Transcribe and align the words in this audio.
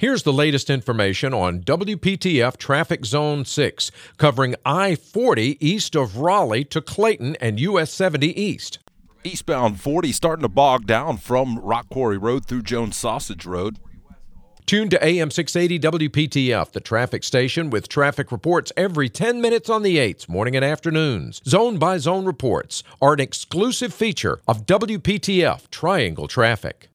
Here's 0.00 0.22
the 0.22 0.32
latest 0.32 0.70
information 0.70 1.34
on 1.34 1.58
WPTF 1.62 2.56
Traffic 2.56 3.04
Zone 3.04 3.44
6, 3.44 3.90
covering 4.16 4.54
I 4.64 4.94
40 4.94 5.58
east 5.58 5.96
of 5.96 6.18
Raleigh 6.18 6.62
to 6.66 6.80
Clayton 6.80 7.34
and 7.40 7.58
US 7.58 7.90
70 7.90 8.40
east. 8.40 8.78
Eastbound 9.24 9.80
40 9.80 10.12
starting 10.12 10.44
to 10.44 10.48
bog 10.48 10.86
down 10.86 11.16
from 11.16 11.58
Rock 11.58 11.88
Quarry 11.88 12.16
Road 12.16 12.46
through 12.46 12.62
Jones 12.62 12.96
Sausage 12.96 13.44
Road. 13.44 13.80
Tune 14.66 14.88
to 14.88 15.04
AM 15.04 15.32
680 15.32 16.08
WPTF, 16.08 16.70
the 16.70 16.78
traffic 16.78 17.24
station 17.24 17.68
with 17.68 17.88
traffic 17.88 18.30
reports 18.30 18.70
every 18.76 19.08
10 19.08 19.40
minutes 19.40 19.68
on 19.68 19.82
the 19.82 19.96
8s, 19.96 20.28
morning 20.28 20.54
and 20.54 20.64
afternoons. 20.64 21.42
Zone 21.44 21.76
by 21.76 21.98
zone 21.98 22.24
reports 22.24 22.84
are 23.02 23.14
an 23.14 23.20
exclusive 23.20 23.92
feature 23.92 24.38
of 24.46 24.64
WPTF 24.64 25.68
Triangle 25.72 26.28
Traffic. 26.28 26.86